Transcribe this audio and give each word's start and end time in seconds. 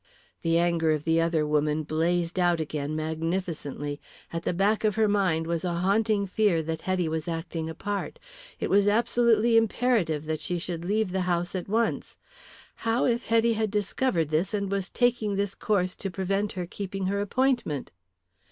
The 0.41 0.57
anger 0.57 0.89
of 0.93 1.03
the 1.03 1.21
other 1.21 1.45
woman 1.45 1.83
blazed 1.83 2.39
out 2.39 2.59
again 2.59 2.95
magnificently. 2.95 4.01
At 4.33 4.41
the 4.41 4.51
back 4.51 4.83
of 4.83 4.95
her 4.95 5.07
mind 5.07 5.45
was 5.45 5.63
a 5.63 5.75
haunting 5.75 6.25
fear 6.25 6.63
that 6.63 6.81
Hetty 6.81 7.07
was 7.07 7.27
acting 7.27 7.69
a 7.69 7.75
part. 7.75 8.17
It 8.59 8.71
was 8.71 8.87
absolutely 8.87 9.57
imperative 9.57 10.25
that 10.25 10.39
she 10.39 10.57
should 10.57 10.83
leave 10.83 11.11
the 11.11 11.21
house 11.29 11.53
at 11.53 11.69
once. 11.69 12.17
How 12.77 13.05
if 13.05 13.27
Hetty 13.27 13.53
had 13.53 13.69
discovered 13.69 14.29
this 14.29 14.55
and 14.55 14.71
was 14.71 14.89
taking 14.89 15.35
this 15.35 15.53
course 15.53 15.95
to 15.97 16.09
prevent 16.09 16.53
her 16.53 16.65
keeping 16.65 17.05
her 17.05 17.21
appointment? 17.21 17.91